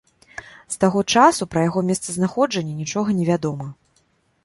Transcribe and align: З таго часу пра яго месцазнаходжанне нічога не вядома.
З 0.75 0.79
таго 0.83 1.03
часу 1.17 1.47
пра 1.53 1.59
яго 1.69 1.79
месцазнаходжанне 1.91 2.73
нічога 2.83 3.09
не 3.23 3.33
вядома. 3.33 3.73